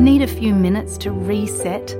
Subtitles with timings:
[0.00, 1.96] Need a few minutes to reset?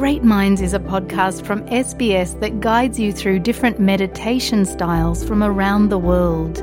[0.00, 5.42] Great Minds is a podcast from SBS that guides you through different meditation styles from
[5.42, 6.54] around the world.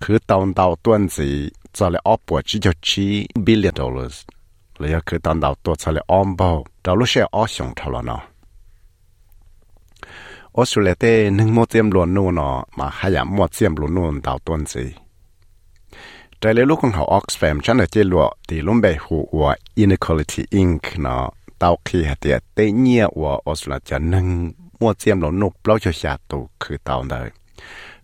[0.01, 4.25] Khứ tàu tàu tuần gì cho lại ốc bộ cho chi billion dollars.
[4.80, 6.48] เลยคือตอนเตาตัวจะเลยออมบ่
[6.84, 8.22] เราลูกเชียออกชงเท่าแล้วเนาะ
[10.56, 14.86] ออสเตรเลียเต้หนึ่งหมดเสียมหลอนนูเนาะมาขยันหมดเสียมหลอนนูเตาต้นสี
[16.40, 19.46] แต่เลยลูกของเขาออกซแฟมฉันเลยเจลวตีลุ่มใบหัว
[19.82, 21.24] inequality inc เนาะ
[21.60, 23.88] เตาคีหเตียเตเนียว่าออสเตรเ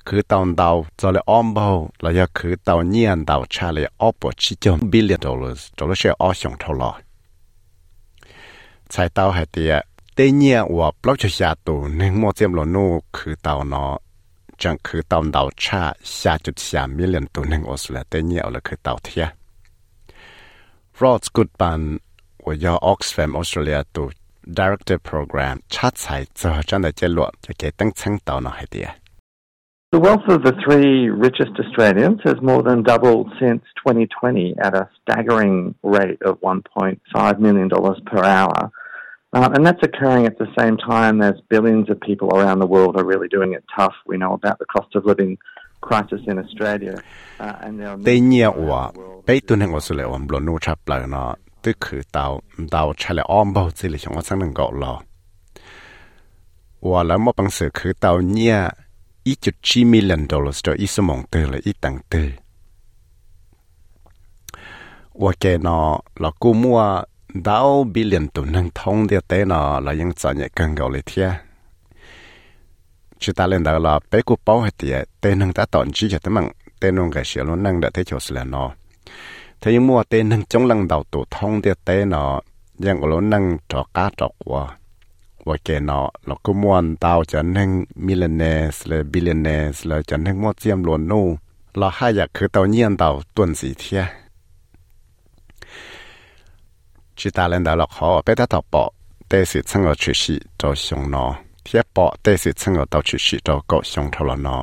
[0.05, 0.69] ลียจะนึ่งมัวเจียมหลนุกเปล่าจะชาตูคือเตาเลยคือเตาเตา
[1.00, 1.67] จะเลยอ้อมเบา
[2.02, 6.89] แล้วยังคือเตาเนียนเตาชาเลยอ้อปวดชิจง billion dollars จะเลยเชื่ออ้อชงเท่าไหร่
[8.91, 9.73] ใช้เตาหเตีย
[10.14, 13.94] เตเนียว่าเปล่าจะชาตูนึ่งมัวเจียมหลนุกคือเตาเนาะ
[14.61, 15.83] จังคือตอนดาวชา
[16.19, 19.25] ชาจุดสามมิลลิอนตัวหนึ่งออสเตรเลียเตเนียเลยคือเตาเทีย
[21.02, 21.81] รอดสกุดปัน
[22.45, 24.08] ว่ายาออกซแฟมออสเตรเลียตัว
[24.58, 28.89] director program ชัดใส่จะจังได้เจลวดจะเกิดตั้งชั้งเตาหน่อยเดีย
[29.97, 34.91] The wealth of the three richest Australians has more than doubled since 2020 at a
[35.00, 37.70] staggering rate of $1.5 million
[38.05, 38.70] per hour.
[39.33, 42.98] Uh, and that's occurring at the same time as billions of people around the world
[42.98, 43.95] are really doing it tough.
[44.07, 45.39] We know about the cost of living
[45.80, 47.02] crisis in Australia.
[47.40, 47.96] Uh, and there are
[59.27, 62.31] ít chút chi million dollars cho ít số mong tư là ít tăng tư
[65.14, 67.03] và cái nó là cô mua
[67.35, 71.01] đào billion tu năng thông địa tế nó là những sản nhẹ cần gọi là
[71.07, 71.31] thiệt
[73.19, 76.08] chỉ ta lên đó là bé cô bảo hết tiệt tế năng ta tận chỉ
[76.11, 76.51] cho tới mạng
[76.81, 78.73] tế nông cái xe luôn năng đã thấy chỗ là nó
[79.61, 82.41] thế nhưng mua tế năng chống lăng đầu tu thông địa tế nó
[82.85, 84.77] yang lo nang cho cá cho qua
[85.46, 87.70] ว่าแกเนาะเราก็มวนเตาจะนึ่ง
[88.07, 88.42] มิลเลเน
[88.74, 91.20] สเลยบิลเลเนสเลยจะนึ่งมอดเจียมลวนนู
[91.79, 94.02] เราให้อยากคือเตาเยี่ยนเตาต้นสีเทีย
[97.18, 98.84] จิตาเลนดาเอาขอไปถ้าต่อปอ
[99.29, 101.30] เตสิสังเกตชิชิเตาชงนาะ
[101.63, 104.63] เทียปอเตสิสังเกตเาชิชิเตาก็ชงท่ละเนาะ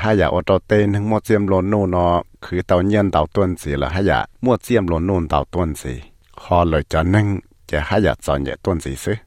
[0.00, 2.14] ให้อยากอดเตนึงมดเจียมลนนูเนาะ
[2.44, 5.92] คือเตาเยี่ยนเตาต้นสีแล้วให้อยากมดเจียมลนนูเตาต้นสี
[6.40, 7.26] คอเลยจะนึ่ง
[7.66, 9.18] เจ้าอยากสอนเยต้นสีซื้อ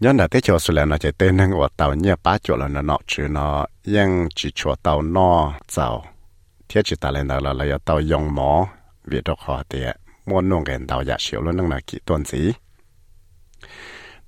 [0.00, 2.56] nhân là thế cho sự là nó chạy tên năng của tàu nhẹ ba chỗ
[2.56, 6.04] là nó nọ chứ, nó nhưng chỉ chỗ tàu nó giàu
[6.68, 8.68] thiết chỉ ta lên đó là là tàu dùng mỏ
[9.04, 9.84] vì đó họ thì
[10.26, 12.52] mua nông cái tàu giả xíu luôn năng là kỹ tuần gì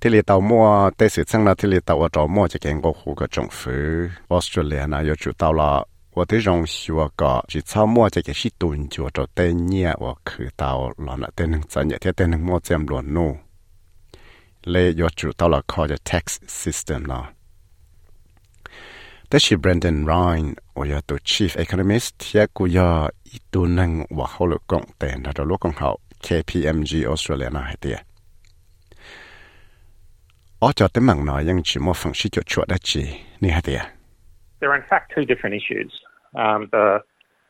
[0.01, 2.59] thì lì tàu mua tây sử sang là thì lì tàu ở chỗ mua chỉ
[2.59, 3.71] cái có khu cái trung phú.
[4.29, 5.83] Australia nó có chủ tàu là
[6.15, 13.35] 我的用学个是草木这个是蹲着着等你我去到了那等能咱也天等能莫这么乱弄。
[14.65, 17.27] lay your true tao la call your tax system la.
[19.29, 24.25] That she Brendan Ryan or your to chief economist here ku ya itu nang wa
[24.25, 27.99] holo kong te na do lo kong hao KPMG Australia na hai tia.
[30.61, 33.49] O cho te mang na yang chi mo fang shi cho chua da chi ni
[33.49, 33.89] hai tia.
[34.59, 35.91] There are in fact two different issues.
[36.35, 37.01] Um, the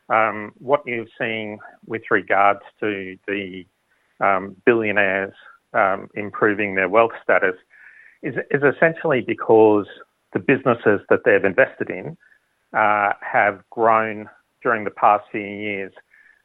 [0.09, 3.65] um, what you've seen with regards to the
[4.19, 5.33] um, billionaires
[5.73, 7.55] um, improving their wealth status
[8.21, 9.87] is, is essentially because
[10.33, 12.17] the businesses that they've invested in
[12.77, 14.29] uh, have grown
[14.61, 15.91] during the past few years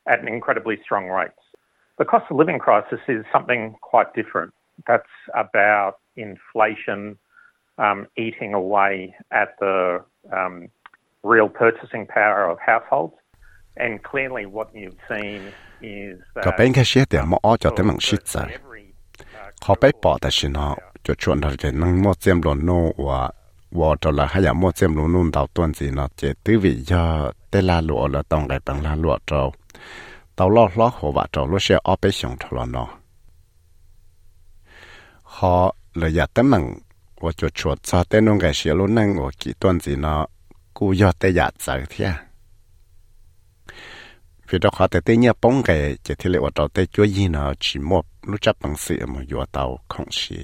[0.07, 1.31] at an incredibly strong rate.
[1.99, 4.53] The cost of living crisis is something quite different.
[4.87, 5.03] That's
[5.35, 7.19] about inflation
[7.79, 10.69] um, eating away at the um,
[11.23, 13.15] real purchasing power of households.
[13.77, 16.53] And clearly, what you've seen is that ก็
[19.63, 20.67] เขาไปปอแต่ชินะ
[21.05, 22.71] จะชวนเราจะนั่งมดเจียมหลนโน
[23.07, 23.21] ว่า
[23.79, 27.05] วอตให้ยามดเจียมหลนนุนเต่าต้นสีนะเจตื้อวิยา
[27.49, 29.41] เตลาหลัวละต้องไรปังลาหลัวเจ้า
[30.37, 32.85] ต่าล้อล้อหัวว่าเจ้าลูเชียออไปชงทลนอ
[35.33, 35.53] เขา
[35.97, 36.65] เลยอยากตั้งมั่ง
[37.23, 40.15] ว่าจะชวนซาเต้นงไกเชียลุนั่งว่ากี่ต้นสีนะ
[40.77, 42.11] กูยอดแต่อยากเจอเที่ย
[44.51, 47.05] vì đó họ tê tê nhớ bông cái chỉ thì lệ và trâu tê chúa
[47.05, 50.37] gì nó chỉ một lúc chấp bằng sự mà vừa tàu không xí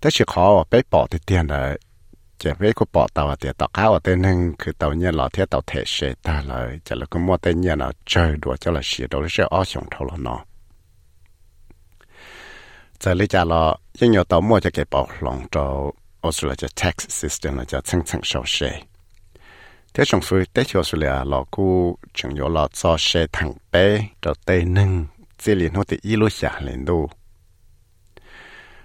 [0.00, 1.76] thế chỉ khó bé bỏ thì tiền là
[2.38, 4.22] chỉ bé có bỏ tàu thì tàu cao ở tên
[4.58, 7.60] คือ tàu nhớ là thế tàu thể sẽ ta là chỉ là có mua tên
[7.60, 10.44] nhớ là chơi đùa cho là xí đó là sẽ ở trong thâu là nó
[13.00, 15.90] giờ lý trả là nhưng nhiều tàu mua cho cái bảo lòng cho
[16.20, 18.80] Australia tax system là cho chân chân sầu xe
[19.95, 24.07] thế trong phu tế cho Australia là cô chẳng có là cho xe thẳng bé
[24.21, 25.05] cho tên nâng
[25.37, 27.09] chỉ liền hỗ thì ít lúc xả lên đâu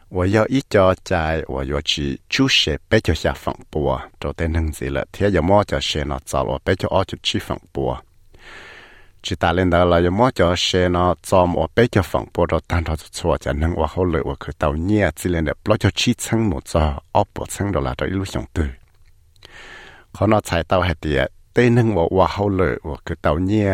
[0.08, 8.00] 我要一家在我要去注射比较下防波，做得能子了，天有么就射那早我比较二就去防波。
[9.20, 9.98] chỉ ta lên đó là
[20.13, 21.19] เขานอใช้เตาหัเตีย
[21.53, 23.71] เต้นึงว่าว่าเขาเลยว่าคือเตาเนี่ย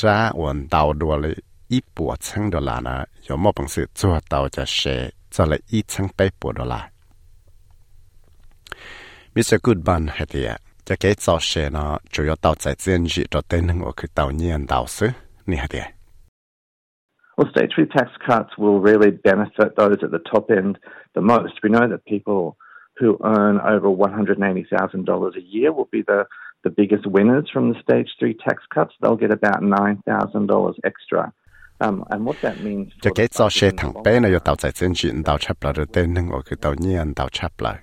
[0.00, 1.36] จ้าวันเตาดัวเลย
[1.72, 2.94] อีปวดชังดอลลานะ
[3.26, 4.80] ยอมมอบังสือจัวเตาจะเช
[5.34, 6.80] จะเลยอีชังไปปวดดอลลา
[9.34, 10.50] มิสกุดบันหัเตีย
[10.86, 15.10] จะเกจอเชนะจุยเตาใจเจนจีตัเต้นึงว่าคือเตาเนี่ยเตาซื้อ
[15.50, 15.86] นี่หัเตีย
[17.36, 20.78] Well, stage three tax cuts will really benefit those at the top end
[21.14, 21.54] the most.
[21.62, 22.58] We know that people
[23.00, 26.26] who earn over $180,000 a year will be the,
[26.64, 28.94] the biggest winners from the stage three tax cuts.
[29.00, 31.32] They'll get about $9,000 extra.
[33.02, 36.14] cho cái cho xe thằng bé này tàu chạy trên chuyện tàu lại rồi tên
[36.14, 37.78] nâng ở cái tàu nhiên tàu chấp lại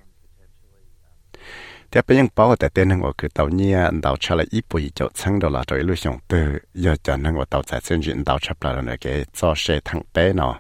[1.92, 4.66] thế bây giờ bảo tại tên nâng ở cái tàu nhiên tàu chấp lại ít
[4.74, 7.80] bụi chỗ chân đó là rồi lúc xong từ giờ cho nâng ở tàu chạy
[7.84, 10.60] trên chuyện tàu lại rồi cái cho xe thằng bé nó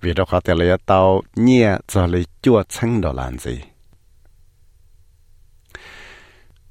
[0.00, 3.60] vì đó họ thể lấy tàu nhẹ cho lấy chua chân đó làm gì.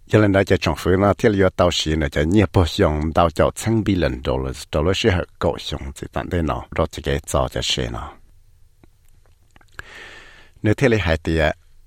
[0.07, 2.65] Giờ nên đó cho trong phương nó thiết lấy tàu xí này cho nhẹ bộ
[2.65, 6.65] xong, tàu cho trăm là dollars là sẽ hợp cổ dùng thì tận đây nó
[6.75, 8.13] rồi chỉ cái cho cho xe nó.
[10.63, 11.39] Nếu thiết liệu hai thì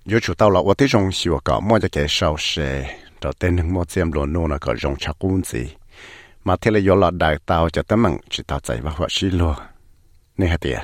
[0.05, 3.33] yêu chủ tàu là tôi thấy dùng xíu cả mua cho cái sau xe rồi
[3.39, 5.67] tên hưng mua xem luôn nó có dùng chắc quân gì
[6.45, 9.31] mà thiết liệu là đại tàu cho tấm bằng chỉ tàu chạy vào hoa xí
[9.31, 9.55] luôn
[10.39, 10.75] nè hai thì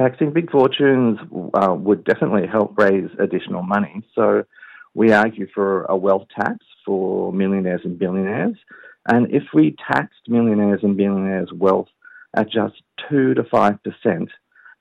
[0.00, 1.18] Taxing big fortunes
[1.52, 4.02] uh, would definitely help raise additional money.
[4.14, 4.44] So
[4.94, 8.56] We argue for a wealth tax for millionaires and billionaires.
[9.06, 11.88] And if we taxed millionaires and billionaires' wealth
[12.34, 14.28] at just 2 to 5%,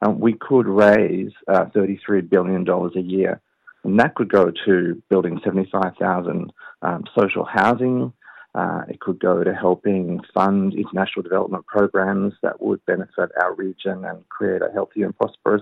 [0.01, 3.42] um, we could raise uh, $33 billion a year.
[3.83, 6.51] And that could go to building 75,000
[6.81, 8.13] um, social housing.
[8.56, 14.04] Uh, it could go to helping fund international development programs that would benefit our region
[14.06, 15.62] and create a healthy and prosperous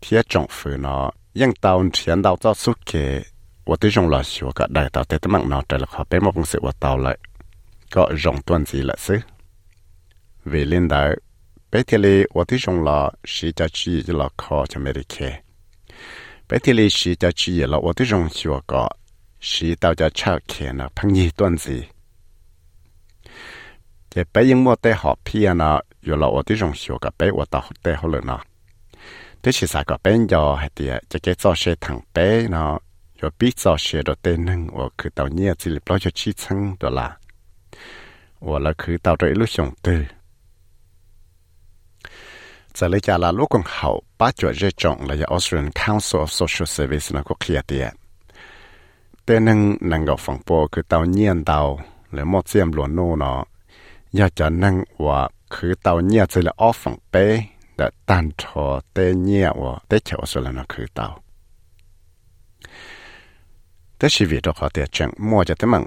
[0.00, 3.22] thiết trọng phứ nó nhưng tàu chiến đào cho suốt kề.
[3.66, 6.04] Và tới trong là sửa cả đại tao tới tấm mạng nó trở lại họ
[6.10, 7.18] bê một công sự và tao lại.
[7.90, 9.18] Có rộng tuần gì lại xứ?
[10.44, 11.08] Vì lên đó
[11.70, 15.02] bé thì lì và tới trong là sĩ cho chi là khó cho mẹ đi
[15.18, 15.32] kề
[16.48, 18.88] bé thì lì sĩ cho chi là và tới trong sửa cả
[19.46, 21.82] sĩ tao cho chào kia nó phăng nhi tuần gì
[24.14, 27.10] để bé yên mua tê họ pia nó dù là ở tí rong hiểu cái
[27.18, 28.38] bé ở tao tê họ lửa nó
[29.42, 32.78] thế chỉ sao cái bé giờ hay tiệt cái cái cho xe thằng bé nó
[33.20, 36.10] rồi biết cho xe đồ tê nâng ở cứ tao nhia chỉ lập lo cho
[36.10, 37.16] chi chăng đó là
[38.40, 40.04] ở là cứ tao rồi lúc sống tư
[42.74, 46.26] giờ lấy trả là lúc còn hậu ba chuỗi rơi trọng là Australian Council of
[46.26, 47.92] Social Service nó có kia tiệt
[49.28, 51.60] แต่นึงนังกับฝั่งโปคือเตาเงียนเตา
[52.12, 53.40] หรือมอดเสียมหลวนโน่เนาะ
[54.16, 55.20] อยากจะนั่งว่า
[55.54, 57.24] คือเตาเนียนจะละออฝังเป้
[57.76, 61.06] แต่ตันทอเตเนียว่าเตเฉาสุดแล้วนะคือเตา
[63.96, 65.84] แต่ชีวิตเราขอเตียจังมัวจะต้งมั่ง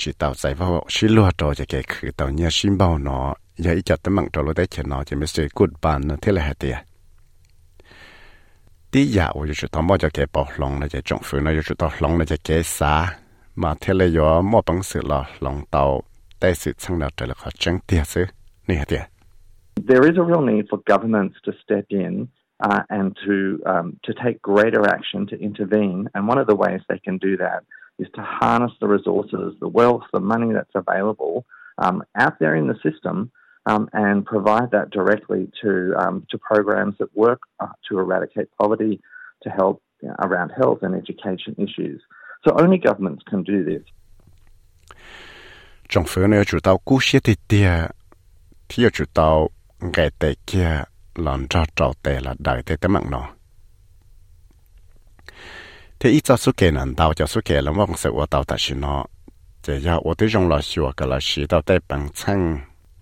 [0.00, 3.26] ชีเตาใส่เพราะว่าชีลัวโตจะแก่คือเตาเงียชิมเบาเนาะ
[3.62, 6.76] อย่าอีจะดตั้งมั่งตัวเราไเฉนเนาะจะไม่ใช่กุดบานเนาะเท่าไรเตีย
[19.78, 24.14] There is a real need for governments to step in uh, and to um, to
[24.14, 26.08] take greater action to intervene.
[26.14, 27.64] And one of the ways they can do that
[27.98, 31.44] is to harness the resources, the wealth, the money that's available
[31.76, 33.30] um, out there in the system
[33.66, 39.00] um, and provide that directly to um, to programs that work uh, to eradicate poverty,
[39.42, 42.00] to help you know, around health and education issues.
[42.44, 43.82] So only governments can do this.
[45.88, 46.24] Trong phương
[47.20, 47.72] thì tia,
[48.68, 48.82] thì
[50.46, 50.82] kia
[51.50, 51.64] ra
[52.02, 53.28] tệ là tệ tế mạng nó.
[55.98, 56.70] Thế ít kẻ
[57.44, 57.96] kẻ là mong
[58.74, 59.04] nó,
[61.06, 62.08] là tệ bằng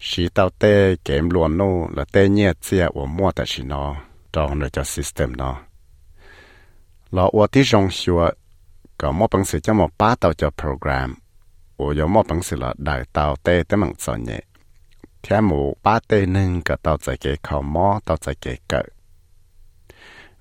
[0.09, 0.75] สีเต้าเต้
[1.05, 3.85] เกมลวนโน่ละเต้เนี่ยเสียอวมั่วแต่สีนอ
[4.35, 5.53] จองเลยจะสิสเต็มนอ
[7.17, 8.23] ลออวที่จงชัว
[9.01, 11.11] ก็มอปังสือจะมอป้าเต้าจะโปรแกรม
[11.79, 14.43] อวยมอปังสือละได้เต้าเต้แต่มังสอนเนี่ย
[15.23, 18.87] แค่หมูป้าเต้หนึ่งก็เต้าใจเกเขามอเต้าใจเกเกิด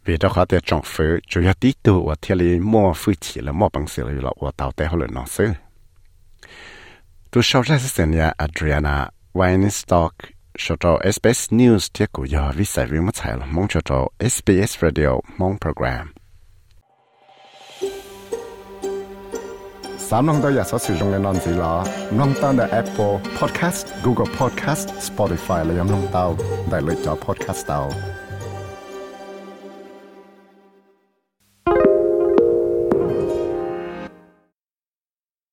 [0.05, 3.13] vì đó khó để trong phứ chủ yếu tí tụ và thiên lý mua phứ
[3.19, 5.49] chỉ là mua bằng sự là của tàu tế hồ lợi nó sư.
[7.31, 10.13] Tu sau ra sẽ nhà Adriana ว Weinstock
[10.63, 13.99] ชจอ SBS News ที่ยกูยอวิสัยวิมัตไทยมองชจอ
[14.33, 16.05] SBS Radio มองโปรแกรม
[20.07, 21.73] สามน้องตัวอยากสอสื่อตรงในนอนสีหลอ
[22.19, 26.25] น้องตั้งแต่ Apple Podcast Google Podcast Spotify และยังน้องเตา
[26.69, 27.81] ได้เลยจอ Podcast เตา